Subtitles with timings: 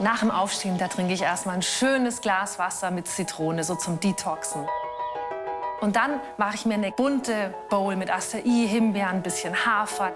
[0.00, 3.98] Nach dem Aufstehen, da trinke ich erstmal ein schönes Glas Wasser mit Zitrone, so zum
[3.98, 4.64] Detoxen.
[5.80, 10.12] Und dann mache ich mir eine bunte Bowl mit Acai, Himbeeren, ein bisschen Hafer.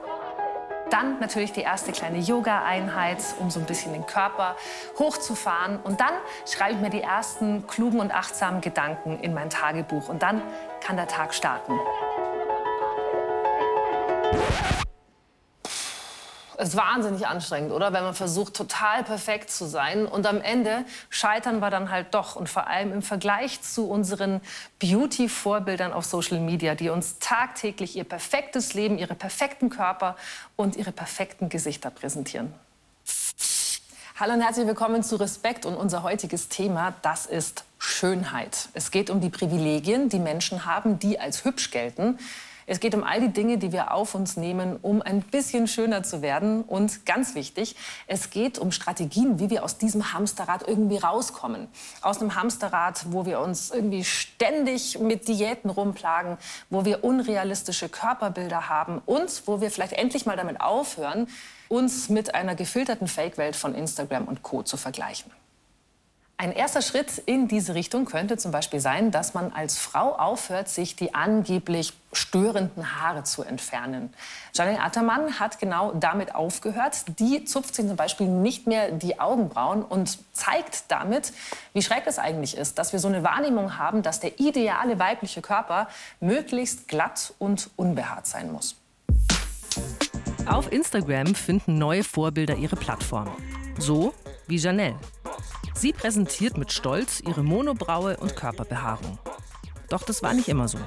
[0.90, 4.54] Dann natürlich die erste kleine Yoga-Einheit, um so ein bisschen den Körper
[5.01, 5.81] hochzufahren.
[5.83, 6.12] Und dann
[6.46, 10.08] schreibe ich mir die ersten klugen und achtsamen Gedanken in mein Tagebuch.
[10.08, 10.42] Und dann
[10.80, 11.72] kann der Tag starten.
[16.62, 17.93] Ist wahnsinnig anstrengend, oder?
[17.93, 20.07] Wenn man versucht, total perfekt zu sein.
[20.07, 22.37] Und am Ende scheitern wir dann halt doch.
[22.37, 24.41] Und vor allem im Vergleich zu unseren
[24.79, 30.16] Beauty-Vorbildern auf Social Media, die uns tagtäglich ihr perfektes Leben, ihre perfekten Körper
[30.57, 32.55] und ihre perfekten Gesichter präsentieren.
[34.21, 38.69] Hallo und herzlich willkommen zu Respekt und unser heutiges Thema, das ist Schönheit.
[38.73, 42.19] Es geht um die Privilegien, die Menschen haben, die als hübsch gelten.
[42.66, 46.02] Es geht um all die Dinge, die wir auf uns nehmen, um ein bisschen schöner
[46.02, 46.62] zu werden.
[46.62, 47.77] Und ganz wichtig,
[48.07, 51.68] es geht um Strategien, wie wir aus diesem Hamsterrad irgendwie rauskommen.
[52.01, 56.38] Aus einem Hamsterrad, wo wir uns irgendwie ständig mit Diäten rumplagen,
[56.71, 61.29] wo wir unrealistische Körperbilder haben und wo wir vielleicht endlich mal damit aufhören,
[61.68, 64.62] uns mit einer gefilterten Fake-Welt von Instagram und Co.
[64.62, 65.33] zu vergleichen.
[66.36, 70.69] Ein erster Schritt in diese Richtung könnte zum Beispiel sein, dass man als Frau aufhört,
[70.69, 74.12] sich die angeblich störenden Haare zu entfernen.
[74.52, 77.05] Janine Attermann hat genau damit aufgehört.
[77.20, 81.33] Die zupft sich zum Beispiel nicht mehr die Augenbrauen und zeigt damit,
[81.74, 85.42] wie schräg es eigentlich ist, dass wir so eine Wahrnehmung haben, dass der ideale weibliche
[85.42, 85.86] Körper
[86.19, 88.74] möglichst glatt und unbehaart sein muss.
[90.46, 93.30] Auf Instagram finden neue Vorbilder ihre Plattform.
[93.78, 94.12] So
[94.48, 94.96] wie Janelle.
[95.83, 99.19] Sie präsentiert mit Stolz ihre Monobraue und Körperbehaarung.
[99.89, 100.78] Doch das war nicht immer so.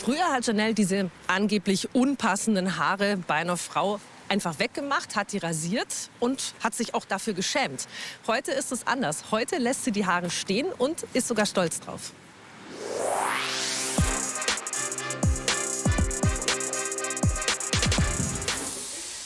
[0.00, 6.10] Früher hat Janelle diese angeblich unpassenden Haare bei einer Frau einfach weggemacht, hat die rasiert
[6.18, 7.86] und hat sich auch dafür geschämt.
[8.26, 9.26] Heute ist es anders.
[9.30, 12.10] Heute lässt sie die Haare stehen und ist sogar stolz drauf.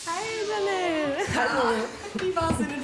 [0.04, 1.16] Hi Janelle.
[1.34, 1.72] Hallo.
[2.12, 2.77] Wie war's in den Fünften?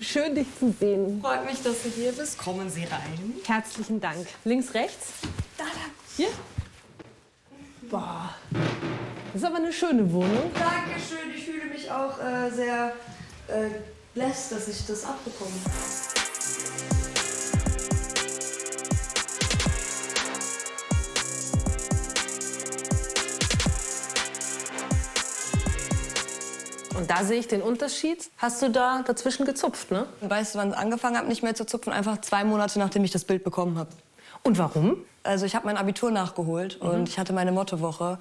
[0.00, 1.20] Schön, dich zu sehen.
[1.20, 2.38] Freut mich, dass du hier bist.
[2.38, 3.34] Kommen Sie rein.
[3.44, 4.26] Herzlichen Dank.
[4.44, 5.12] Links, rechts?
[5.58, 5.70] Da, da.
[6.16, 6.28] Hier?
[7.90, 8.34] Boah.
[8.50, 10.50] Das ist aber eine schöne Wohnung.
[10.54, 11.30] Dankeschön.
[11.36, 12.92] Ich fühle mich auch äh, sehr
[13.48, 13.68] äh,
[14.14, 15.52] blessed, dass ich das abbekomme.
[27.02, 28.30] Und da sehe ich den Unterschied.
[28.38, 30.06] Hast du da dazwischen gezupft, ne?
[30.20, 31.92] Weißt du, wann ich angefangen habe, nicht mehr zu zupfen?
[31.92, 33.90] Einfach zwei Monate, nachdem ich das Bild bekommen habe.
[34.44, 34.96] Und warum?
[35.24, 38.18] Also ich habe mein Abitur nachgeholt und ich hatte meine Mottowoche.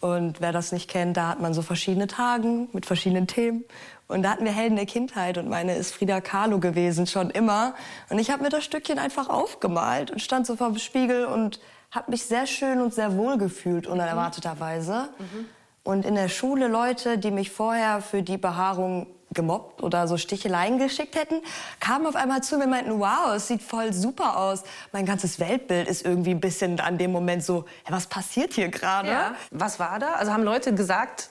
[0.00, 3.64] Und wer das nicht kennt, da hat man so verschiedene Tagen mit verschiedenen Themen.
[4.06, 7.74] Und da hatten wir Helden der Kindheit und meine ist Frida Kahlo gewesen, schon immer.
[8.10, 11.58] Und ich habe mir das Stückchen einfach aufgemalt und stand so vor dem Spiegel und
[11.90, 15.08] habe mich sehr schön und sehr wohl gefühlt, unerwarteterweise.
[15.84, 20.78] Und in der Schule Leute, die mich vorher für die Behaarung gemobbt oder so Sticheleien
[20.78, 21.42] geschickt hätten,
[21.78, 24.62] kamen auf einmal zu mir und meinten, wow, es sieht voll super aus.
[24.92, 28.68] Mein ganzes Weltbild ist irgendwie ein bisschen an dem Moment so, hey, was passiert hier
[28.68, 29.08] gerade?
[29.50, 30.14] Was war da?
[30.14, 31.28] Also haben Leute gesagt,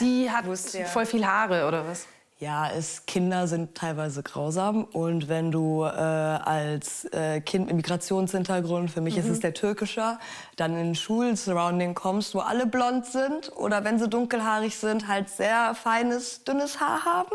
[0.00, 0.84] die hat ja.
[0.86, 2.06] voll viel Haare oder was?
[2.42, 4.82] Ja, es, Kinder sind teilweise grausam.
[4.82, 10.18] Und wenn du äh, als äh, Kind mit Migrationshintergrund, für mich ist es der türkischer,
[10.56, 15.76] dann in Schulsurrounding kommst, wo alle blond sind oder wenn sie dunkelhaarig sind, halt sehr
[15.76, 17.30] feines, dünnes Haar haben.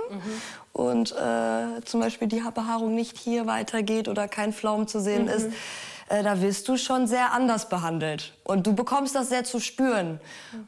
[0.74, 5.48] Und äh, zum Beispiel die Behaarung nicht hier weitergeht oder kein Flaum zu sehen ist.
[6.10, 8.34] Äh, da wirst du schon sehr anders behandelt.
[8.44, 10.22] Und du bekommst das sehr zu spüren.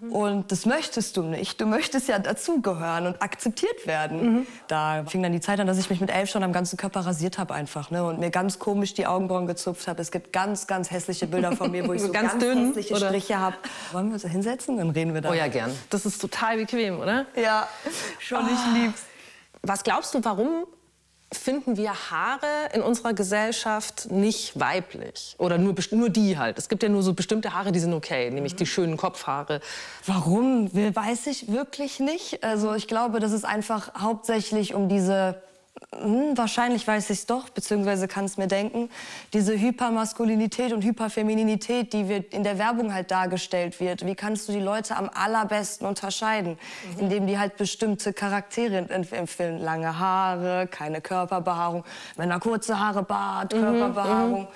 [0.10, 1.62] Und das möchtest du nicht.
[1.62, 4.46] Du möchtest ja dazugehören und akzeptiert werden.
[4.68, 7.02] Da fing dann die Zeit an, dass ich mich mit elf schon am ganzen Körper
[7.02, 7.90] rasiert habe einfach.
[7.90, 8.04] Ne?
[8.04, 10.02] Und mir ganz komisch die Augenbrauen gezupft habe.
[10.02, 12.96] Es gibt ganz, ganz hässliche Bilder von mir, wo ich so Ganz ganz, dünn, hässliche
[12.96, 13.08] oder?
[13.08, 13.56] Striche habe.
[13.94, 14.78] Wollen wir uns da hinsetzen?
[14.78, 15.30] Dann reden wir da.
[15.30, 15.72] Oh ja, gern.
[15.90, 17.26] Das ist total bequem, oder?
[17.36, 17.70] Ja,
[18.20, 19.04] schon, ich lieb's.
[19.62, 20.66] Was glaubst du, warum
[21.32, 25.36] finden wir Haare in unserer Gesellschaft nicht weiblich?
[25.38, 26.58] Oder nur, nur die halt.
[26.58, 29.62] Es gibt ja nur so bestimmte Haare, die sind okay, nämlich die schönen Kopfhaare.
[30.06, 32.44] Warum, weiß ich wirklich nicht.
[32.44, 35.42] Also ich glaube, das ist einfach hauptsächlich um diese,
[36.02, 38.90] hm, wahrscheinlich weiß ich es doch, beziehungsweise kann es mir denken,
[39.34, 44.06] diese Hypermaskulinität und Hyperfemininität, die wird in der Werbung halt dargestellt wird.
[44.06, 46.58] Wie kannst du die Leute am allerbesten unterscheiden?
[47.00, 49.60] Indem die halt bestimmte Charaktere empfehlen.
[49.60, 51.84] Lange Haare, keine Körperbehaarung,
[52.18, 54.48] Männer kurze Haare, Bart, Körperbehaarung.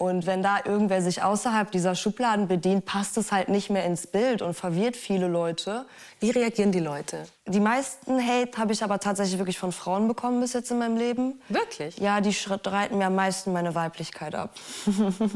[0.00, 4.06] Und wenn da irgendwer sich außerhalb dieser Schubladen bedient, passt es halt nicht mehr ins
[4.06, 5.84] Bild und verwirrt viele Leute.
[6.20, 7.26] Wie reagieren die Leute?
[7.46, 10.96] Die meisten Hate habe ich aber tatsächlich wirklich von Frauen bekommen bis jetzt in meinem
[10.96, 11.38] Leben.
[11.50, 11.98] Wirklich?
[11.98, 14.54] Ja, die streiten mir am meisten meine Weiblichkeit ab.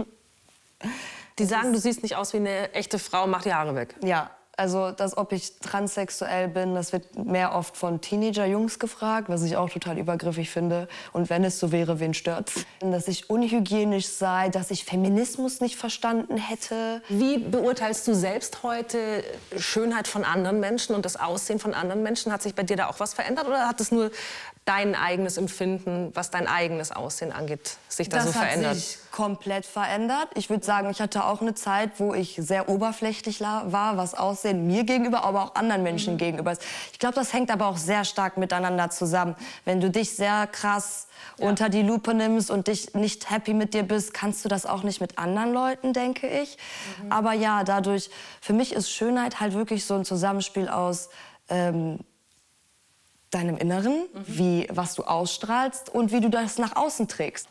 [1.38, 3.96] die sagen, du siehst nicht aus wie eine echte Frau, mach die Haare weg.
[4.02, 9.42] Ja, also, dass, ob ich transsexuell bin, das wird mehr oft von Teenager-Jungs gefragt, was
[9.42, 10.88] ich auch total übergriffig finde.
[11.12, 12.64] Und wenn es so wäre, wen stört's?
[12.80, 17.02] Dass ich unhygienisch sei, dass ich Feminismus nicht verstanden hätte.
[17.08, 19.24] Wie beurteilst du selbst heute
[19.56, 22.32] Schönheit von anderen Menschen und das Aussehen von anderen Menschen?
[22.32, 24.10] Hat sich bei dir da auch was verändert oder hat es nur
[24.64, 28.70] dein eigenes Empfinden, was dein eigenes Aussehen angeht, sich da das so verändert?
[28.70, 30.28] Das hat sich komplett verändert.
[30.34, 34.66] Ich würde sagen, ich hatte auch eine Zeit, wo ich sehr oberflächlich war, was Aussehen
[34.66, 36.18] mir gegenüber, aber auch anderen Menschen mhm.
[36.18, 36.62] gegenüber ist.
[36.92, 39.36] Ich glaube, das hängt aber auch sehr stark miteinander zusammen.
[39.66, 41.08] Wenn du dich sehr krass
[41.38, 41.46] ja.
[41.46, 44.82] unter die Lupe nimmst und dich nicht happy mit dir bist, kannst du das auch
[44.82, 46.56] nicht mit anderen Leuten, denke ich.
[47.02, 47.12] Mhm.
[47.12, 48.08] Aber ja, dadurch,
[48.40, 51.10] für mich ist Schönheit halt wirklich so ein Zusammenspiel aus
[51.50, 51.98] ähm,
[53.34, 54.24] deinem Inneren, mhm.
[54.26, 57.48] wie, was du ausstrahlst und wie du das nach außen trägst.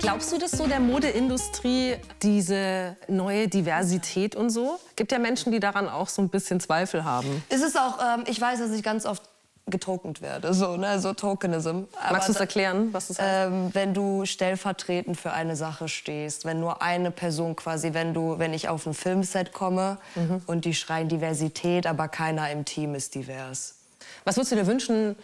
[0.00, 4.78] Glaubst du das so der Modeindustrie, diese neue Diversität und so?
[4.96, 7.42] Gibt ja Menschen, die daran auch so ein bisschen Zweifel haben.
[7.48, 9.22] Es ist auch, ähm, ich weiß, dass ich ganz oft
[9.70, 11.84] getokent werde, so, ne, so Tokenism.
[12.00, 13.48] Aber Magst du es erklären, was das heißt?
[13.48, 18.38] Ähm, wenn du stellvertretend für eine Sache stehst, wenn nur eine Person quasi, wenn du,
[18.38, 20.42] wenn ich auf ein Filmset komme mhm.
[20.46, 23.76] und die schreien Diversität, aber keiner im Team ist divers.
[24.24, 25.16] Was würdest du dir wünschen,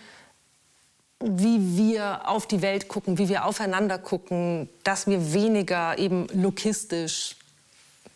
[1.21, 7.37] wie wir auf die Welt gucken, wie wir aufeinander gucken, dass wir weniger eben lokistisch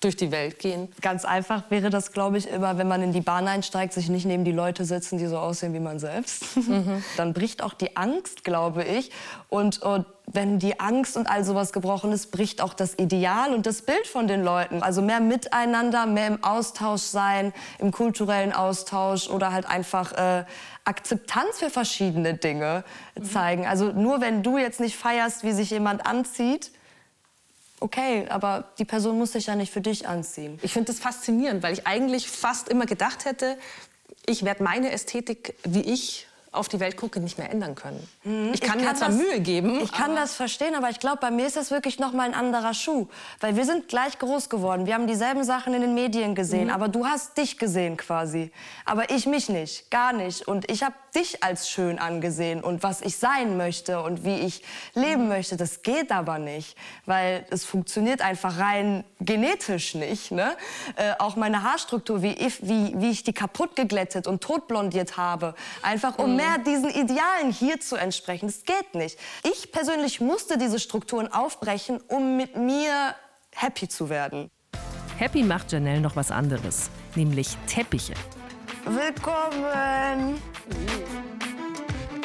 [0.00, 0.88] durch die Welt gehen?
[1.02, 4.24] Ganz einfach wäre das, glaube ich, immer, wenn man in die Bahn einsteigt, sich nicht
[4.24, 6.56] neben die Leute setzen, die so aussehen wie man selbst.
[6.56, 7.04] Mhm.
[7.16, 9.10] Dann bricht auch die Angst, glaube ich.
[9.48, 13.66] Und, und wenn die Angst und all sowas gebrochen ist, bricht auch das Ideal und
[13.66, 14.82] das Bild von den Leuten.
[14.82, 20.44] Also mehr Miteinander, mehr im Austausch sein, im kulturellen Austausch oder halt einfach äh,
[20.84, 22.84] Akzeptanz für verschiedene Dinge
[23.22, 23.66] zeigen.
[23.66, 26.70] Also nur wenn du jetzt nicht feierst, wie sich jemand anzieht,
[27.80, 30.58] okay, aber die Person muss sich ja nicht für dich anziehen.
[30.62, 33.58] Ich finde das faszinierend, weil ich eigentlich fast immer gedacht hätte,
[34.26, 38.04] ich werde meine Ästhetik, wie ich auf die Welt gucke, nicht mehr ändern können.
[38.22, 39.80] Hm, ich kann, ich kann mir zwar das, Mühe geben.
[39.82, 42.34] Ich kann das verstehen, aber ich glaube, bei mir ist das wirklich noch mal ein
[42.34, 43.06] anderer Schuh.
[43.38, 44.84] Weil wir sind gleich groß geworden.
[44.86, 46.64] Wir haben dieselben Sachen in den Medien gesehen.
[46.64, 46.70] Mhm.
[46.70, 48.50] Aber du hast dich gesehen quasi.
[48.84, 49.90] Aber ich mich nicht.
[49.92, 50.48] Gar nicht.
[50.48, 52.64] Und ich habe dich als schön angesehen.
[52.64, 54.64] Und was ich sein möchte und wie ich
[54.94, 55.28] leben mhm.
[55.28, 56.76] möchte, das geht aber nicht.
[57.06, 60.32] Weil es funktioniert einfach rein genetisch nicht.
[60.32, 60.56] Ne?
[60.96, 65.54] Äh, auch meine Haarstruktur, wie ich, wie, wie ich die kaputt geglättet und totblondiert habe.
[65.82, 68.46] Einfach um mehr diesen Idealen hier zu entsprechen.
[68.46, 69.18] Das geht nicht.
[69.44, 73.14] Ich persönlich musste diese Strukturen aufbrechen, um mit mir
[73.52, 74.50] happy zu werden.
[75.18, 78.14] Happy macht Janelle noch was anderes, nämlich Teppiche.
[78.86, 80.40] Willkommen!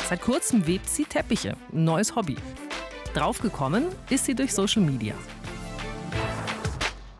[0.07, 2.37] Seit kurzem webt sie Teppiche, ein neues Hobby.
[3.13, 5.15] Draufgekommen ist sie durch Social Media.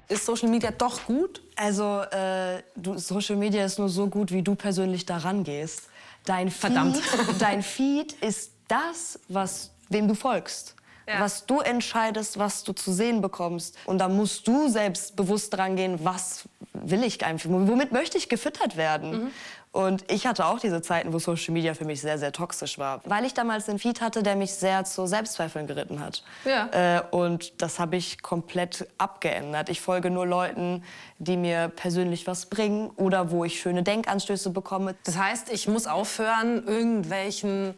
[0.08, 1.42] Ist Social Media doch gut?
[1.56, 5.90] Also, äh, du, Social Media ist nur so gut, wie du persönlich daran gehst.
[6.25, 6.98] Dein Verdammt.
[6.98, 10.75] Feed, dein Feed ist das, was, wem du folgst.
[11.07, 11.19] Ja.
[11.19, 13.77] Was du entscheidest, was du zu sehen bekommst.
[13.86, 18.27] Und da musst du selbst bewusst dran gehen, was will ich einfach, womit möchte ich
[18.27, 19.25] gefüttert werden.
[19.25, 19.32] Mhm.
[19.75, 23.01] Und ich hatte auch diese Zeiten, wo Social Media für mich sehr, sehr toxisch war.
[23.03, 26.24] Weil ich damals einen Feed hatte, der mich sehr zu Selbstzweifeln geritten hat.
[26.46, 27.00] Ja.
[27.00, 29.67] Äh, und das habe ich komplett abgeändert.
[29.67, 30.82] Ich folge nur Leuten,
[31.20, 34.96] die mir persönlich was bringen oder wo ich schöne Denkanstöße bekomme.
[35.03, 37.74] Das heißt, ich muss aufhören, irgendwelchen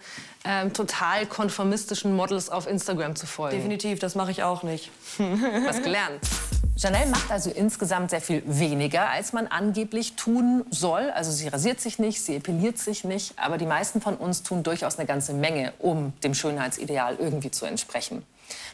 [0.45, 3.57] ähm, total konformistischen Models auf Instagram zu folgen.
[3.57, 4.91] Definitiv, das mache ich auch nicht.
[5.65, 6.19] was gelernt.
[6.77, 11.09] Janelle macht also insgesamt sehr viel weniger, als man angeblich tun soll.
[11.09, 13.33] Also sie rasiert sich nicht, sie epiliert sich nicht.
[13.37, 17.65] Aber die meisten von uns tun durchaus eine ganze Menge, um dem Schönheitsideal irgendwie zu
[17.65, 18.23] entsprechen.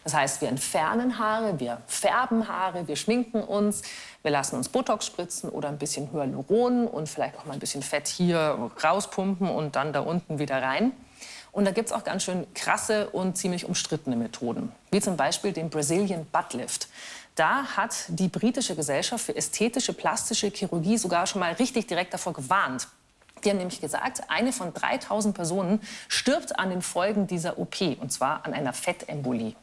[0.03, 3.81] Das heißt, wir entfernen Haare, wir färben Haare, wir schminken uns,
[4.21, 7.83] wir lassen uns Botox spritzen oder ein bisschen Hyaluron und vielleicht auch mal ein bisschen
[7.83, 10.91] Fett hier rauspumpen und dann da unten wieder rein.
[11.51, 15.53] Und da gibt es auch ganz schön krasse und ziemlich umstrittene Methoden, wie zum Beispiel
[15.53, 16.87] den Brazilian Butt Lift.
[17.35, 22.33] Da hat die britische Gesellschaft für ästhetische plastische Chirurgie sogar schon mal richtig direkt davor
[22.33, 22.87] gewarnt.
[23.43, 28.11] Die haben nämlich gesagt, eine von 3000 Personen stirbt an den Folgen dieser OP, und
[28.11, 29.55] zwar an einer Fettembolie.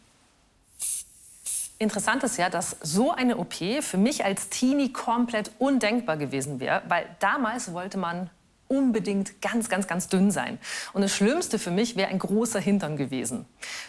[1.78, 6.82] Interessant ist ja, dass so eine OP für mich als Teenie komplett undenkbar gewesen wäre,
[6.88, 8.28] weil damals wollte man
[8.70, 10.58] unbedingt ganz, ganz, ganz dünn sein.
[10.92, 13.44] Und das Schlimmste für mich wäre ein großer Hintern gewesen.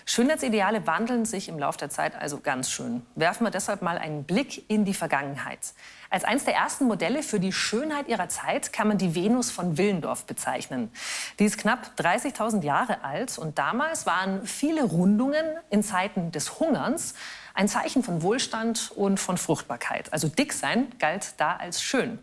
[0.06, 3.04] Schönheitsideale wandeln sich im Laufe der Zeit also ganz schön.
[3.16, 5.74] Werfen wir deshalb mal einen Blick in die Vergangenheit.
[6.10, 9.78] Als eines der ersten Modelle für die Schönheit ihrer Zeit kann man die Venus von
[9.78, 10.92] Willendorf bezeichnen.
[11.38, 17.14] Die ist knapp 30.000 Jahre alt und damals waren viele Rundungen in Zeiten des Hungerns
[17.54, 20.12] ein Zeichen von Wohlstand und von Fruchtbarkeit.
[20.12, 22.20] Also dick sein galt da als schön.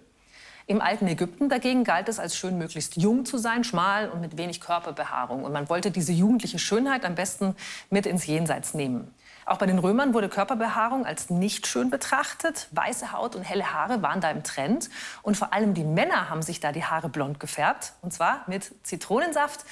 [0.69, 4.37] Im alten Ägypten dagegen galt es als schön, möglichst jung zu sein, schmal und mit
[4.37, 5.45] wenig Körperbehaarung.
[5.45, 7.57] Und man wollte diese jugendliche Schönheit am besten
[7.89, 9.11] mit ins Jenseits nehmen.
[9.47, 12.69] Auch bei den Römern wurde Körperbehaarung als nicht schön betrachtet.
[12.73, 14.91] Weiße Haut und helle Haare waren da im Trend.
[15.23, 17.95] Und vor allem die Männer haben sich da die Haare blond gefärbt.
[18.03, 19.65] Und zwar mit Zitronensaft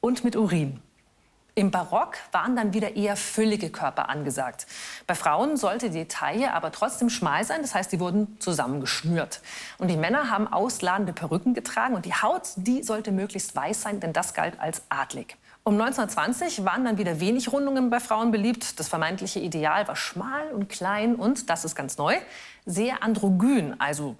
[0.00, 0.82] und mit Urin.
[1.54, 4.66] Im Barock waren dann wieder eher füllige Körper angesagt.
[5.06, 9.40] Bei Frauen sollte die Taille aber trotzdem schmal sein, das heißt, die wurden zusammengeschnürt.
[9.78, 14.00] Und die Männer haben ausladende Perücken getragen und die Haut, die sollte möglichst weiß sein,
[14.00, 15.36] denn das galt als adlig.
[15.62, 18.80] Um 1920 waren dann wieder wenig Rundungen bei Frauen beliebt.
[18.80, 22.16] Das vermeintliche Ideal war schmal und klein und, das ist ganz neu,
[22.64, 24.16] sehr androgyn, also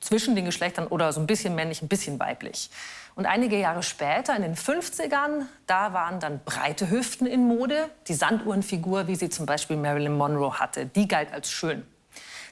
[0.00, 2.70] zwischen den Geschlechtern oder so ein bisschen männlich, ein bisschen weiblich.
[3.14, 7.90] Und einige Jahre später, in den 50ern, da waren dann breite Hüften in Mode.
[8.08, 11.86] Die Sanduhrenfigur, wie sie zum Beispiel Marilyn Monroe hatte, die galt als schön.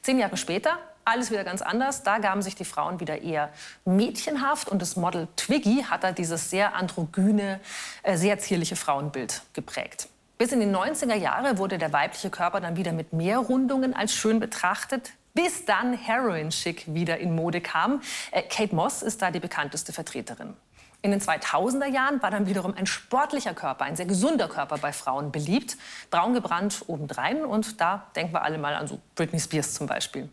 [0.03, 2.03] Zehn Jahre später alles wieder ganz anders.
[2.03, 3.51] Da gaben sich die Frauen wieder eher
[3.85, 7.61] mädchenhaft und das Model Twiggy hat da dieses sehr androgyne,
[8.03, 10.09] äh, sehr zierliche Frauenbild geprägt.
[10.39, 14.15] Bis in die 90er Jahre wurde der weibliche Körper dann wieder mit mehr Rundungen als
[14.15, 15.13] schön betrachtet.
[15.35, 18.03] Bis dann Heroin Chic wieder in Mode kam.
[18.33, 20.55] Äh, Kate Moss ist da die bekannteste Vertreterin.
[21.03, 24.93] In den 2000er Jahren war dann wiederum ein sportlicher Körper, ein sehr gesunder Körper bei
[24.93, 25.79] Frauen beliebt.
[26.11, 30.29] Braun gebrannt obendrein und da denken wir alle mal an so Britney Spears zum Beispiel.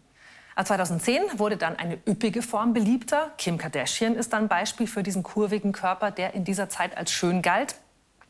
[0.62, 3.32] 2010 wurde dann eine üppige Form beliebter.
[3.38, 7.42] Kim Kardashian ist dann Beispiel für diesen kurvigen Körper, der in dieser Zeit als schön
[7.44, 7.76] galt.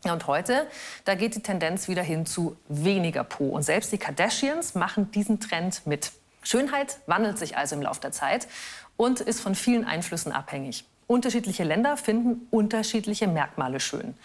[0.04, 0.68] Und heute,
[1.06, 3.48] da geht die Tendenz wieder hin zu weniger Po.
[3.50, 6.12] Und selbst die Kardashians machen diesen Trend mit.
[6.48, 8.48] Schönheit wandelt sich also im Laufe der Zeit
[8.96, 10.86] und ist von vielen Einflüssen abhängig.
[11.06, 14.16] Unterschiedliche Länder finden unterschiedliche Merkmale schön.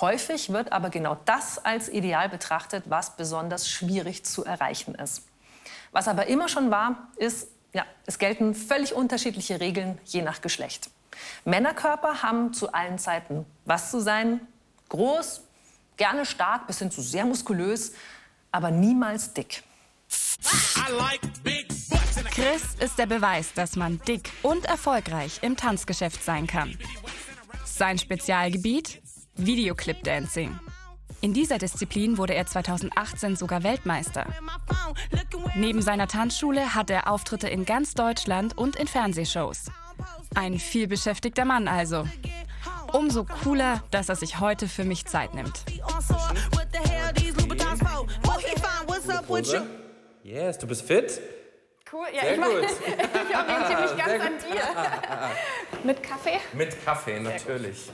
[0.00, 5.24] Häufig wird aber genau das als Ideal betrachtet, was besonders schwierig zu erreichen ist.
[5.92, 10.88] Was aber immer schon war, ist, ja, es gelten völlig unterschiedliche Regeln je nach Geschlecht.
[11.44, 14.40] Männerkörper haben zu allen Zeiten was zu sein.
[14.88, 15.42] Groß,
[15.98, 17.92] gerne stark bis hin zu sehr muskulös,
[18.50, 19.62] aber niemals dick.
[22.30, 26.76] Chris ist der Beweis, dass man dick und erfolgreich im Tanzgeschäft sein kann.
[27.64, 29.02] Sein Spezialgebiet?
[29.36, 30.58] Videoclip Dancing.
[31.20, 34.26] In dieser Disziplin wurde er 2018 sogar Weltmeister.
[35.54, 39.70] Neben seiner Tanzschule hat er Auftritte in ganz Deutschland und in Fernsehshows.
[40.34, 42.06] Ein vielbeschäftigter Mann also.
[42.92, 45.64] Umso cooler, dass er sich heute für mich Zeit nimmt.
[50.26, 51.20] Yes, du bist fit?
[51.92, 55.84] Cool, ja, Sehr ich, mein, ich orientiere mich ganz an dir.
[55.84, 56.40] Mit Kaffee?
[56.52, 57.92] Mit Kaffee, natürlich.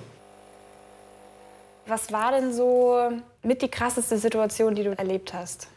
[1.86, 3.10] Was war denn so
[3.42, 5.68] mit die krasseste Situation, die du erlebt hast?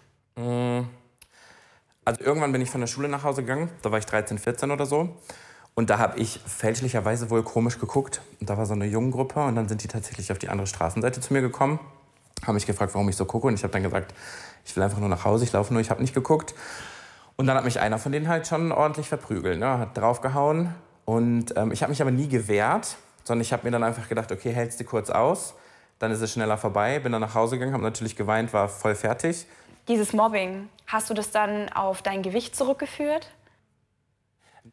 [2.06, 4.72] Also irgendwann bin ich von der Schule nach Hause gegangen, da war ich 13, 14
[4.72, 5.10] oder so.
[5.74, 8.22] Und da habe ich fälschlicherweise wohl komisch geguckt.
[8.40, 11.20] Und da war so eine Jungengruppe und dann sind die tatsächlich auf die andere Straßenseite
[11.20, 11.82] zu mir gekommen,
[12.46, 13.48] haben mich gefragt, warum ich so gucke.
[13.48, 14.14] Und ich habe dann gesagt,
[14.66, 16.54] ich will einfach nur nach Hause, ich laufe nur, ich habe nicht geguckt.
[17.36, 19.78] Und dann hat mich einer von denen halt schon ordentlich verprügelt, ne?
[19.78, 20.74] hat draufgehauen.
[21.06, 24.32] Und ähm, ich habe mich aber nie gewehrt, sondern ich habe mir dann einfach gedacht,
[24.32, 25.54] okay, hältst du kurz aus,
[26.00, 27.00] dann ist es schneller vorbei.
[27.00, 29.46] Bin dann nach Hause gegangen, habe natürlich geweint, war voll fertig.
[29.88, 33.30] Dieses Mobbing, hast du das dann auf dein Gewicht zurückgeführt?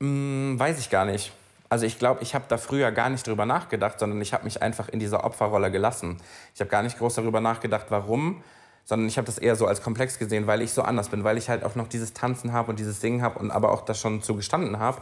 [0.01, 1.33] Hm, weiß ich gar nicht.
[1.73, 4.61] Also ich glaube, ich habe da früher gar nicht drüber nachgedacht, sondern ich habe mich
[4.61, 6.19] einfach in dieser Opferrolle gelassen.
[6.55, 8.45] Ich habe gar nicht groß darüber nachgedacht, warum,
[8.85, 11.39] sondern ich habe das eher so als komplex gesehen, weil ich so anders bin, weil
[11.39, 13.99] ich halt auch noch dieses Tanzen habe und dieses Singen habe und aber auch das
[13.99, 15.01] schon zugestanden habe.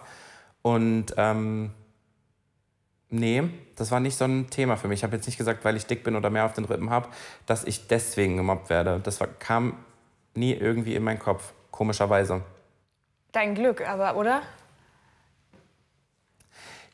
[0.63, 1.73] Und ähm,
[3.09, 5.01] nee, das war nicht so ein Thema für mich.
[5.01, 7.09] Ich habe jetzt nicht gesagt, weil ich dick bin oder mehr auf den Rippen habe,
[7.47, 9.01] dass ich deswegen gemobbt werde.
[9.03, 9.75] Das war, kam
[10.37, 12.43] nie irgendwie in meinen Kopf, komischerweise.
[13.33, 14.43] Dein Glück, aber, oder?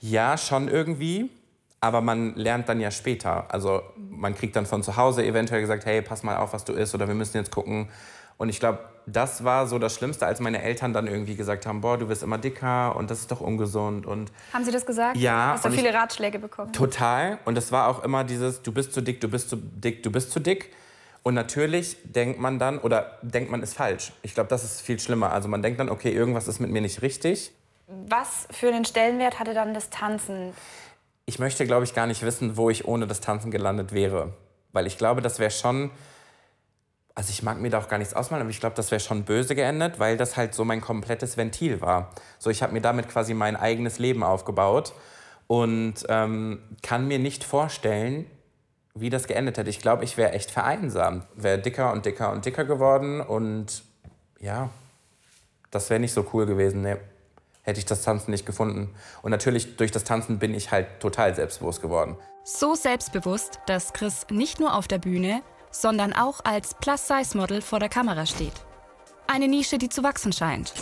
[0.00, 1.30] Ja, schon irgendwie.
[1.80, 3.52] Aber man lernt dann ja später.
[3.52, 6.72] Also man kriegt dann von zu Hause eventuell gesagt, hey, pass mal auf, was du
[6.72, 7.88] isst oder wir müssen jetzt gucken.
[8.38, 11.80] Und ich glaube, das war so das Schlimmste, als meine Eltern dann irgendwie gesagt haben,
[11.80, 14.04] boah, du wirst immer dicker und das ist doch ungesund.
[14.04, 15.16] Und Haben sie das gesagt?
[15.16, 16.72] Ja, Hast du viele Ratschläge bekommen?
[16.72, 17.38] Total.
[17.44, 20.10] Und es war auch immer dieses, du bist zu dick, du bist zu dick, du
[20.10, 20.72] bist zu dick.
[21.22, 24.12] Und natürlich denkt man dann, oder denkt man ist falsch.
[24.22, 25.32] Ich glaube, das ist viel schlimmer.
[25.32, 27.52] Also man denkt dann, okay, irgendwas ist mit mir nicht richtig.
[27.86, 30.52] Was für einen Stellenwert hatte dann das Tanzen?
[31.26, 34.32] ich möchte, glaube ich, gar nicht wissen, wo ich ohne das Tanzen gelandet wäre.
[34.72, 35.90] Weil ich glaube, das wäre schon,
[37.16, 39.24] also ich mag mir da auch gar nichts ausmalen, aber ich glaube, das wäre schon
[39.24, 42.10] böse geendet, weil das halt so mein komplettes Ventil war.
[42.38, 44.94] So, ich habe mir damit quasi mein eigenes Leben aufgebaut
[45.48, 48.30] und ähm, kann mir nicht vorstellen,
[48.94, 49.68] wie das geendet hätte.
[49.68, 51.26] Ich glaube, ich wäre echt vereinsamt.
[51.34, 53.82] Wäre dicker und dicker und dicker geworden und
[54.38, 54.70] ja,
[55.72, 56.82] das wäre nicht so cool gewesen.
[56.82, 56.96] Nee
[57.66, 58.94] hätte ich das Tanzen nicht gefunden.
[59.22, 62.16] Und natürlich durch das Tanzen bin ich halt total selbstbewusst geworden.
[62.44, 67.88] So selbstbewusst, dass Chris nicht nur auf der Bühne, sondern auch als Plus-Size-Model vor der
[67.88, 68.54] Kamera steht.
[69.26, 70.72] Eine Nische, die zu wachsen scheint.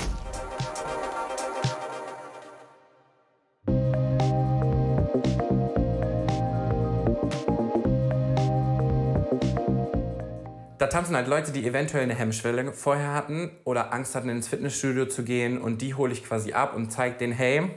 [10.85, 15.07] Da tanzen halt Leute, die eventuell eine Hemmschwelle vorher hatten oder Angst hatten, ins Fitnessstudio
[15.07, 17.71] zu gehen und die hole ich quasi ab und zeige denen, hey,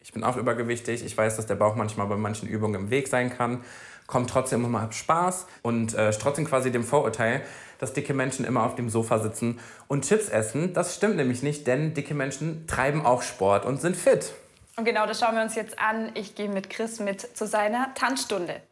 [0.00, 3.08] ich bin auch übergewichtig, ich weiß, dass der Bauch manchmal bei manchen Übungen im Weg
[3.08, 3.62] sein kann,
[4.06, 7.42] kommt trotzdem immer hab Spaß und äh, trotzdem quasi dem Vorurteil,
[7.80, 10.72] dass dicke Menschen immer auf dem Sofa sitzen und Chips essen.
[10.72, 14.32] Das stimmt nämlich nicht, denn dicke Menschen treiben auch Sport und sind fit.
[14.78, 16.12] Und genau das schauen wir uns jetzt an.
[16.14, 18.62] Ich gehe mit Chris mit zu seiner Tanzstunde.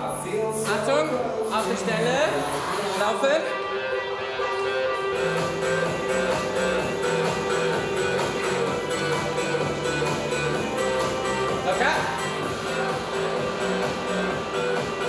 [0.00, 1.08] Achtung,
[1.54, 2.28] auf die Stelle,
[2.98, 3.42] laufen.
[11.64, 11.94] Locker.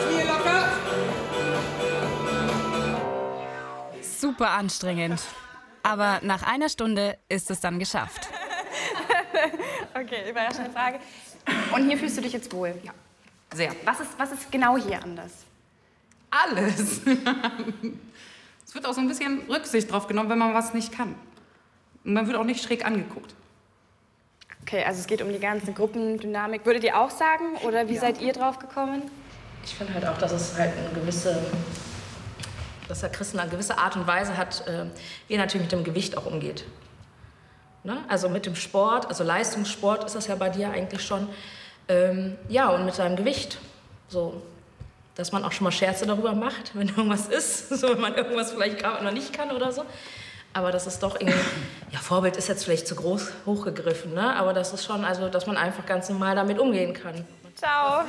[0.07, 0.69] Knie locker.
[4.01, 5.21] Super anstrengend.
[5.81, 8.27] Aber nach einer Stunde ist es dann geschafft.
[9.97, 10.99] Okay, überraschende Frage.
[11.73, 12.73] Und hier fühlst du dich jetzt wohl?
[12.83, 12.91] Ja.
[13.53, 13.73] Sehr.
[13.85, 15.31] Was ist, was ist genau hier anders?
[16.43, 17.01] Alles.
[18.65, 21.15] es wird auch so ein bisschen Rücksicht drauf genommen, wenn man was nicht kann.
[22.03, 23.33] Und man wird auch nicht schräg angeguckt.
[24.61, 26.65] Okay, also es geht um die ganze Gruppendynamik.
[26.65, 27.55] Würdet ihr auch sagen?
[27.65, 29.03] Oder wie seid ihr drauf gekommen?
[29.63, 31.39] Ich finde halt auch, dass es halt eine gewisse,
[32.87, 34.85] dass der Christen eine gewisse Art und Weise hat, äh,
[35.27, 36.65] wie er natürlich mit dem Gewicht auch umgeht.
[37.83, 38.03] Ne?
[38.07, 41.29] Also mit dem Sport, also Leistungssport ist das ja bei dir eigentlich schon.
[41.87, 43.59] Ähm, ja, und mit seinem Gewicht.
[44.07, 44.41] So,
[45.15, 48.51] dass man auch schon mal Scherze darüber macht, wenn irgendwas ist, so wenn man irgendwas
[48.51, 49.83] vielleicht gerade noch nicht kann oder so.
[50.53, 51.37] Aber das ist doch irgendwie,
[51.91, 54.35] ja, Vorbild ist jetzt vielleicht zu groß hochgegriffen, ne?
[54.37, 57.25] Aber das ist schon, also, dass man einfach ganz normal damit umgehen kann.
[57.55, 58.05] Ciao.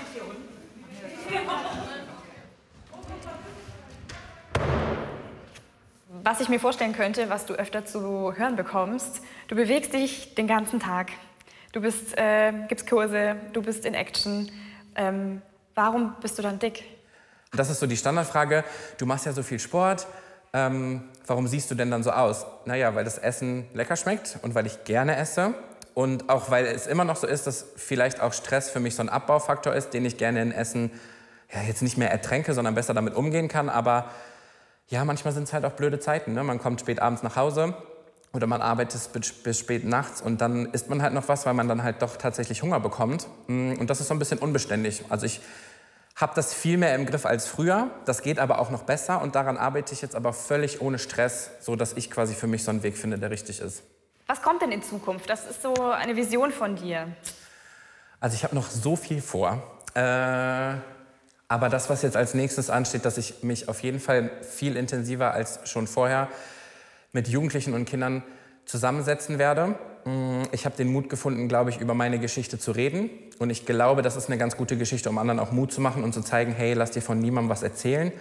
[6.22, 10.46] Was ich mir vorstellen könnte, was du öfter zu hören bekommst, du bewegst dich den
[10.46, 11.10] ganzen Tag.
[11.72, 14.50] Du bist, äh, gibst Kurse, du bist in Action.
[14.94, 15.42] Ähm,
[15.74, 16.95] warum bist du dann dick?
[17.52, 18.64] Das ist so die Standardfrage.
[18.98, 20.06] Du machst ja so viel Sport.
[20.52, 22.46] Ähm, warum siehst du denn dann so aus?
[22.64, 25.54] Naja, weil das Essen lecker schmeckt und weil ich gerne esse.
[25.94, 29.02] Und auch weil es immer noch so ist, dass vielleicht auch Stress für mich so
[29.02, 30.90] ein Abbaufaktor ist, den ich gerne in Essen
[31.52, 33.68] ja, jetzt nicht mehr ertränke, sondern besser damit umgehen kann.
[33.68, 34.10] Aber
[34.88, 36.32] ja, manchmal sind es halt auch blöde Zeiten.
[36.32, 36.44] Ne?
[36.44, 37.74] Man kommt spät abends nach Hause
[38.32, 41.54] oder man arbeitet bis, bis spät nachts und dann isst man halt noch was, weil
[41.54, 43.26] man dann halt doch tatsächlich Hunger bekommt.
[43.46, 45.04] Mm, und das ist so ein bisschen unbeständig.
[45.08, 45.40] Also ich
[46.16, 47.90] habe das viel mehr im Griff als früher.
[48.06, 51.50] Das geht aber auch noch besser und daran arbeite ich jetzt aber völlig ohne Stress,
[51.60, 53.82] so dass ich quasi für mich so einen Weg finde, der richtig ist.
[54.26, 55.28] Was kommt denn in Zukunft?
[55.28, 57.06] Das ist so eine Vision von dir.
[58.18, 59.62] Also ich habe noch so viel vor.
[59.94, 60.00] Äh,
[61.48, 65.32] aber das, was jetzt als nächstes ansteht, dass ich mich auf jeden Fall viel intensiver
[65.32, 66.28] als schon vorher
[67.12, 68.24] mit Jugendlichen und Kindern
[68.66, 69.76] zusammensetzen werde.
[70.04, 73.08] Mm, ich habe den Mut gefunden, glaube ich, über meine Geschichte zu reden.
[73.38, 76.04] Und ich glaube, das ist eine ganz gute Geschichte, um anderen auch Mut zu machen
[76.04, 78.12] und zu zeigen, hey, lass dir von niemandem was erzählen.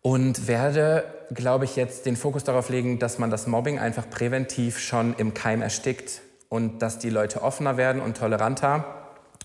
[0.00, 4.80] Und werde, glaube ich, jetzt den Fokus darauf legen, dass man das Mobbing einfach präventiv
[4.80, 8.84] schon im Keim erstickt und dass die Leute offener werden und toleranter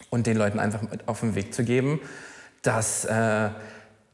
[0.10, 2.02] und den Leuten einfach mit auf den Weg zu geben,
[2.64, 3.50] dass äh,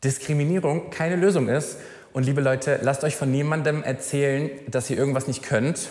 [0.04, 1.78] Diskriminierung keine Lösung ist.
[2.14, 5.90] Und liebe Leute, lasst euch von niemandem erzählen, dass ihr irgendwas nicht könnt.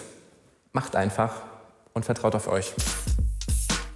[0.73, 1.43] Macht einfach
[1.95, 2.73] und vertraut auf euch.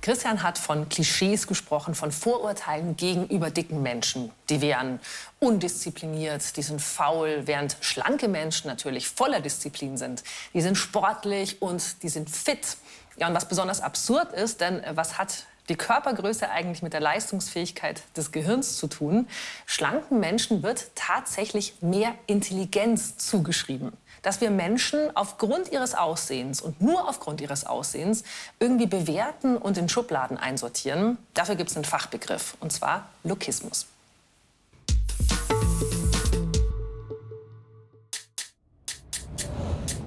[0.02, 4.32] Christian hat von Klischees gesprochen, von Vorurteilen gegenüber dicken Menschen.
[4.50, 4.98] Die wären
[5.38, 10.24] undiszipliniert, die sind faul, während schlanke Menschen natürlich voller Disziplin sind.
[10.52, 12.76] Die sind sportlich und die sind fit.
[13.18, 17.00] Ja, und was besonders absurd ist, denn äh, was hat die Körpergröße eigentlich mit der
[17.00, 19.29] Leistungsfähigkeit des Gehirns zu tun?
[19.66, 23.92] Schlanken Menschen wird tatsächlich mehr Intelligenz zugeschrieben
[24.26, 28.24] dass wir Menschen aufgrund ihres Aussehens und nur aufgrund ihres Aussehens
[28.59, 31.16] irgendwie bewerten und in Schubladen einsortieren.
[31.33, 33.87] Dafür gibt es einen Fachbegriff, und zwar Lokismus.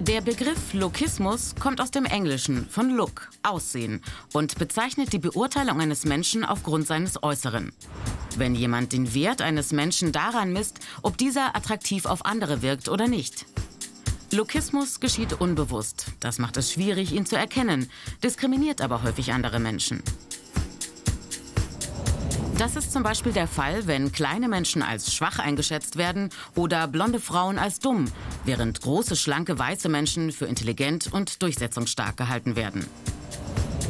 [0.09, 4.01] Der Begriff Lookismus kommt aus dem Englischen von Look, Aussehen
[4.33, 7.71] und bezeichnet die Beurteilung eines Menschen aufgrund seines Äußeren.
[8.35, 13.07] Wenn jemand den Wert eines Menschen daran misst, ob dieser attraktiv auf andere wirkt oder
[13.07, 13.45] nicht.
[14.31, 16.07] Lookismus geschieht unbewusst.
[16.19, 17.87] Das macht es schwierig, ihn zu erkennen,
[18.23, 20.01] diskriminiert aber häufig andere Menschen.
[22.59, 27.21] Das ist zum Beispiel der Fall, wenn kleine Menschen als schwach eingeschätzt werden oder blonde
[27.21, 28.11] Frauen als dumm,
[28.43, 32.85] während große, schlanke, weiße Menschen für intelligent und durchsetzungsstark gehalten werden.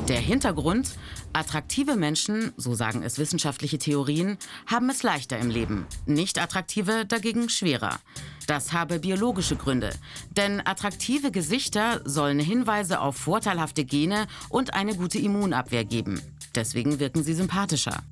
[0.08, 0.92] Der Hintergrund?
[1.34, 5.88] Attraktive Menschen, so sagen es wissenschaftliche Theorien, haben es leichter im Leben.
[6.06, 7.98] Nicht attraktive dagegen schwerer.
[8.46, 9.90] Das habe biologische Gründe.
[10.38, 16.22] Denn attraktive Gesichter sollen Hinweise auf vorteilhafte Gene und eine gute Immunabwehr geben.
[16.54, 18.04] Deswegen wirken sie sympathischer.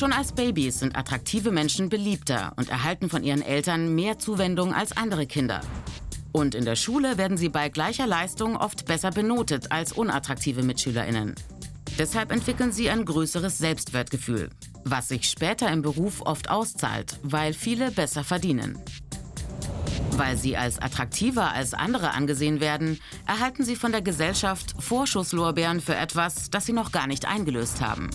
[0.00, 4.96] Schon als Babys sind attraktive Menschen beliebter und erhalten von ihren Eltern mehr Zuwendung als
[4.96, 5.60] andere Kinder.
[6.32, 11.34] Und in der Schule werden sie bei gleicher Leistung oft besser benotet als unattraktive Mitschülerinnen.
[11.98, 14.48] Deshalb entwickeln sie ein größeres Selbstwertgefühl,
[14.84, 18.78] was sich später im Beruf oft auszahlt, weil viele besser verdienen.
[20.12, 25.94] Weil sie als attraktiver als andere angesehen werden, erhalten sie von der Gesellschaft Vorschusslorbeeren für
[25.94, 28.08] etwas, das sie noch gar nicht eingelöst haben.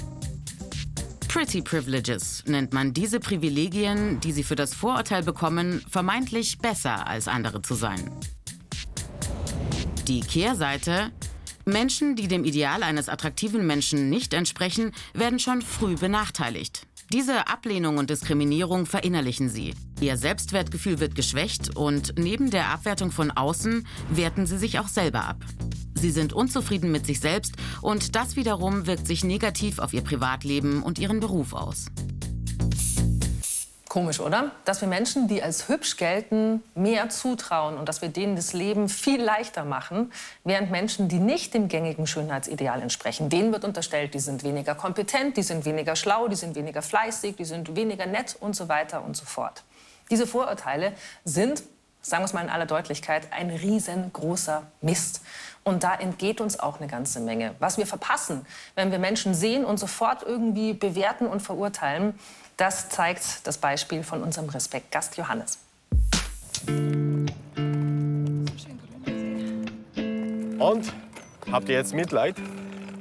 [1.35, 7.27] Pretty Privileges nennt man diese Privilegien, die sie für das Vorurteil bekommen, vermeintlich besser als
[7.27, 8.09] andere zu sein.
[10.07, 11.11] Die Kehrseite?
[11.65, 16.87] Menschen, die dem Ideal eines attraktiven Menschen nicht entsprechen, werden schon früh benachteiligt.
[17.11, 19.73] Diese Ablehnung und Diskriminierung verinnerlichen sie.
[19.99, 25.25] Ihr Selbstwertgefühl wird geschwächt und neben der Abwertung von außen werten sie sich auch selber
[25.25, 25.43] ab.
[26.05, 30.83] Sie sind unzufrieden mit sich selbst und das wiederum wirkt sich negativ auf ihr Privatleben
[30.83, 31.87] und ihren Beruf aus.
[33.89, 34.51] Komisch, oder?
[34.65, 38.87] Dass wir Menschen, die als hübsch gelten, mehr zutrauen und dass wir denen das Leben
[38.87, 40.11] viel leichter machen,
[40.43, 45.37] während Menschen, die nicht dem gängigen Schönheitsideal entsprechen, denen wird unterstellt, die sind weniger kompetent,
[45.37, 49.03] die sind weniger schlau, die sind weniger fleißig, die sind weniger nett und so weiter
[49.03, 49.63] und so fort.
[50.11, 51.63] Diese Vorurteile sind,
[52.05, 55.21] sagen wir es mal in aller Deutlichkeit, ein riesengroßer Mist.
[55.63, 57.55] Und da entgeht uns auch eine ganze Menge.
[57.57, 62.17] Was wir verpassen, wenn wir Menschen sehen und sofort irgendwie bewerten und verurteilen,
[62.57, 65.57] das zeigt das Beispiel von unserem Respektgast Johannes.
[70.59, 70.93] Und?
[71.51, 72.35] Habt ihr jetzt Mitleid?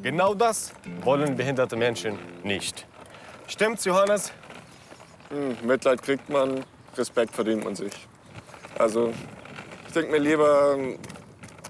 [0.02, 2.86] Genau das wollen behinderte Menschen nicht.
[3.48, 4.32] Stimmt's, Johannes?
[5.28, 6.64] Hm, Mitleid kriegt man,
[6.96, 7.92] Respekt verdient man sich.
[8.78, 9.12] Also,
[9.86, 10.76] ich denke mir lieber,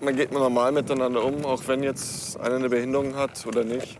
[0.01, 3.99] man geht normal miteinander um, auch wenn jetzt einer eine Behinderung hat oder nicht.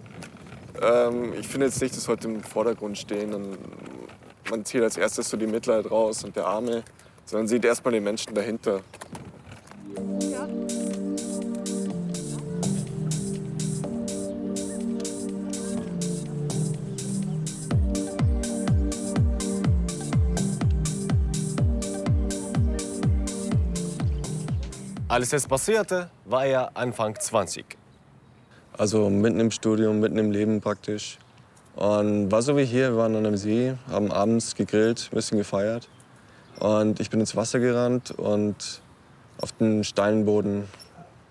[0.81, 3.59] Ähm, ich finde jetzt nicht, dass heute im Vordergrund stehen und
[4.51, 6.83] man zieht als erstes so die Mitleid raus und der Arme,
[7.25, 8.81] sondern sieht erstmal den Menschen dahinter.
[10.21, 10.49] Ja.
[25.15, 27.65] Als es passierte, war er Anfang 20.
[28.77, 31.21] Also mitten im Studium, mitten im Leben praktisch.
[31.77, 35.39] Und war so wie hier, wir waren an einem See, haben abends gegrillt, ein bisschen
[35.39, 35.89] gefeiert.
[36.59, 38.83] Und ich bin ins Wasser gerannt und
[39.41, 40.65] auf den Steinboden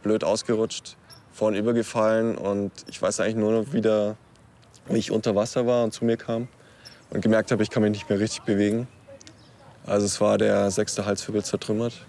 [0.01, 0.95] blöd ausgerutscht,
[1.33, 4.15] vorn übergefallen und ich weiß eigentlich nur noch wieder,
[4.87, 6.47] wie ich unter Wasser war und zu mir kam
[7.09, 8.87] und gemerkt habe, ich kann mich nicht mehr richtig bewegen.
[9.85, 12.05] Also es war der sechste Halswirbel zertrümmert.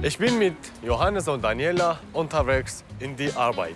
[0.00, 3.74] Ich bin mit Johannes und Daniela unterwegs in die Arbeit.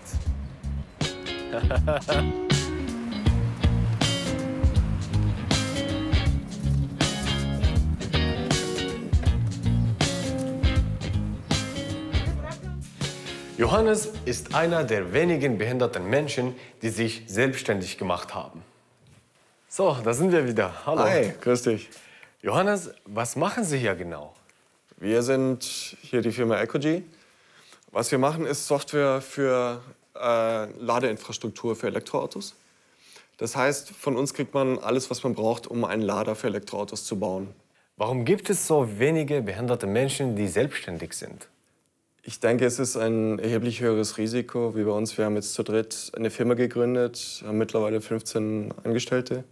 [13.59, 18.63] Johannes ist einer der wenigen behinderten Menschen, die sich selbstständig gemacht haben.
[19.67, 20.73] So, da sind wir wieder.
[20.87, 21.03] Hallo.
[21.03, 21.91] Hi, grüß dich.
[22.43, 24.33] Johannes, was machen Sie hier genau?
[25.03, 25.65] Wir sind
[26.01, 27.03] hier die Firma Ecogy.
[27.91, 29.83] Was wir machen, ist Software für
[30.15, 32.55] äh, Ladeinfrastruktur für Elektroautos.
[33.37, 37.05] Das heißt, von uns kriegt man alles, was man braucht, um einen Lader für Elektroautos
[37.05, 37.49] zu bauen.
[37.97, 41.49] Warum gibt es so wenige behinderte Menschen, die selbstständig sind?
[42.23, 45.19] Ich denke, es ist ein erheblich höheres Risiko wie bei uns.
[45.19, 49.43] Wir haben jetzt zu dritt eine Firma gegründet, haben mittlerweile 15 Angestellte.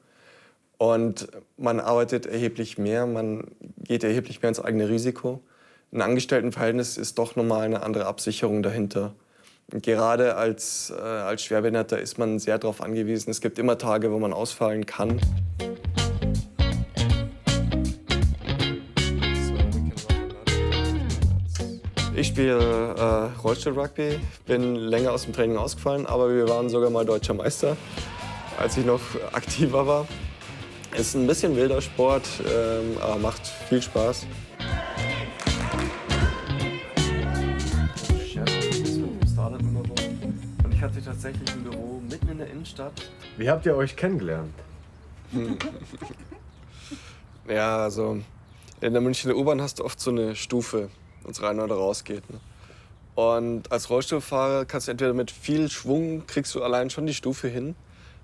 [0.81, 3.51] Und man arbeitet erheblich mehr, man
[3.85, 5.43] geht erheblich mehr ins eigene Risiko.
[5.93, 9.13] Ein Angestelltenverhältnis ist doch nochmal eine andere Absicherung dahinter.
[9.69, 13.31] Gerade als, äh, als Schwerbehinderter ist man sehr darauf angewiesen.
[13.31, 15.21] Es gibt immer Tage, wo man ausfallen kann.
[22.17, 27.05] Ich spiele äh, Rollstuhl-Rugby, bin länger aus dem Training ausgefallen, aber wir waren sogar mal
[27.05, 27.77] deutscher Meister,
[28.59, 30.09] als ich noch aktiver war.
[30.97, 34.27] Ist ein bisschen wilder Sport, ähm, aber macht viel Spaß.
[40.65, 42.93] Und ich hatte tatsächlich ein Büro mitten in der Innenstadt.
[43.37, 44.53] Wie habt ihr euch kennengelernt?
[47.49, 48.21] Ja, also
[48.81, 50.89] in der Münchner U-Bahn hast du oft so eine Stufe,
[51.23, 52.29] wenn es rein oder raus geht.
[52.31, 52.39] Ne?
[53.17, 57.49] Und als Rollstuhlfahrer kannst du entweder mit viel Schwung kriegst du allein schon die Stufe
[57.49, 57.75] hin,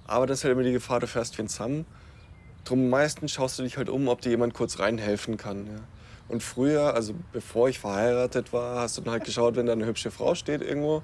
[0.07, 1.87] aber das ist halt immer die Gefahr, du fährst wie ein Zamm.
[2.66, 5.66] Drum meistens schaust du dich halt um, ob dir jemand kurz reinhelfen kann.
[5.66, 5.81] Ja.
[6.29, 9.87] Und früher, also bevor ich verheiratet war, hast du dann halt geschaut, wenn da eine
[9.87, 11.02] hübsche Frau steht irgendwo,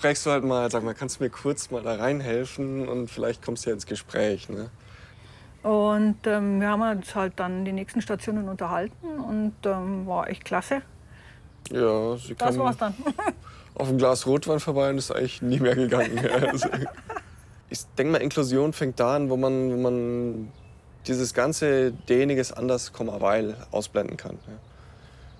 [0.00, 3.44] fragst du halt mal, sag mal, kannst du mir kurz mal da reinhelfen und vielleicht
[3.44, 4.48] kommst du ja ins Gespräch.
[4.48, 4.70] Ne?
[5.62, 10.44] Und ähm, wir haben uns halt dann die nächsten Stationen unterhalten und ähm, war echt
[10.44, 10.80] klasse.
[11.70, 12.94] Ja, sie Das war's dann.
[13.74, 16.18] auf ein Glas Rotwein vorbei und ist eigentlich nie mehr gegangen.
[16.30, 16.68] Also,
[17.68, 20.52] ich denke mal, Inklusion fängt da an, wo man, wo man
[21.06, 24.38] dieses ganze deniges anders, Komma, weil ausblenden kann.
[24.46, 24.54] Ja.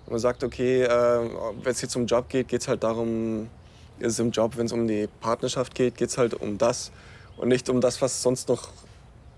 [0.07, 3.49] Und man sagt, okay, äh, wenn es jetzt um Job geht, geht es halt darum,
[3.99, 6.93] ist es im Job, wenn es um die Partnerschaft geht, geht es halt um das
[7.37, 8.69] und nicht um das, was sonst noch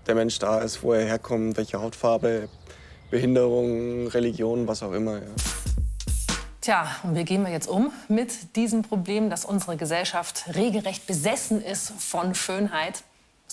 [0.05, 2.49] der Mensch da ist, wo er herkommt, welche Hautfarbe,
[3.09, 5.15] Behinderung, Religion, was auch immer.
[5.15, 5.27] Ja.
[6.61, 11.63] Tja, und wie gehen wir jetzt um mit diesem Problem, dass unsere Gesellschaft regelrecht besessen
[11.63, 13.03] ist von Schönheit?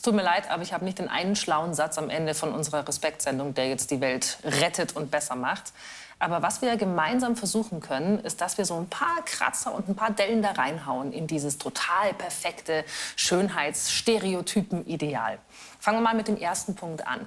[0.07, 2.87] Tut mir leid, aber ich habe nicht den einen schlauen Satz am Ende von unserer
[2.87, 5.73] Respektsendung, der jetzt die Welt rettet und besser macht.
[6.21, 9.97] Aber was wir gemeinsam versuchen können, ist, dass wir so ein paar Kratzer und ein
[9.97, 12.85] paar Dellen da reinhauen in dieses total perfekte
[13.16, 15.40] Schönheitsstereotypen-Ideal.
[15.81, 17.27] Fangen wir mal mit dem ersten Punkt an.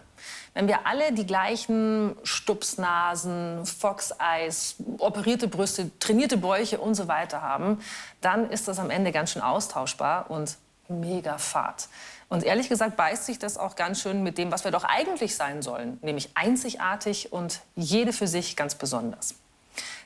[0.53, 7.81] Wenn wir alle die gleichen Stupsnasen, Fox-Eyes, operierte Brüste, trainierte Bäuche und so weiter haben,
[8.21, 10.55] dann ist das am Ende ganz schön austauschbar und
[10.87, 11.89] mega fad.
[12.29, 15.35] Und ehrlich gesagt beißt sich das auch ganz schön mit dem, was wir doch eigentlich
[15.35, 19.35] sein sollen, nämlich einzigartig und jede für sich ganz besonders.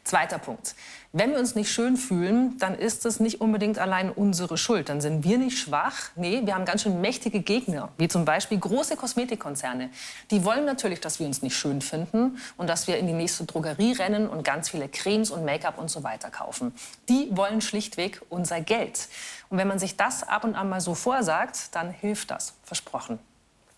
[0.06, 0.76] Zweiter Punkt.
[1.16, 4.90] Wenn wir uns nicht schön fühlen, dann ist es nicht unbedingt allein unsere Schuld.
[4.90, 6.10] Dann sind wir nicht schwach.
[6.16, 9.92] Nee, wir haben ganz schön mächtige Gegner, wie zum Beispiel große Kosmetikkonzerne.
[10.32, 13.46] Die wollen natürlich, dass wir uns nicht schön finden und dass wir in die nächste
[13.46, 16.74] Drogerie rennen und ganz viele Cremes und Make-up und so weiter kaufen.
[17.08, 19.08] Die wollen schlichtweg unser Geld.
[19.52, 23.20] Und wenn man sich das ab und an mal so vorsagt, dann hilft das, versprochen.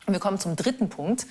[0.05, 1.27] Und wir kommen zum dritten Punkt.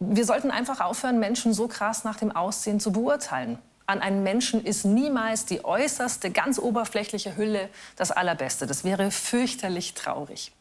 [0.00, 3.58] Wir sollten einfach aufhören, Menschen so krass nach dem Aussehen zu beurteilen.
[3.86, 8.66] An einem Menschen ist niemals die äußerste, ganz oberflächliche Hülle das Allerbeste.
[8.66, 10.52] Das wäre fürchterlich traurig.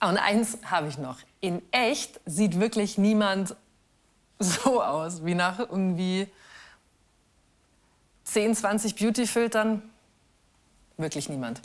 [0.00, 1.18] Und eins habe ich noch.
[1.40, 3.56] In echt sieht wirklich niemand
[4.38, 6.28] so aus wie nach irgendwie
[8.24, 9.82] 10, 20 Beauty-Filtern.
[10.98, 11.60] Wirklich niemand.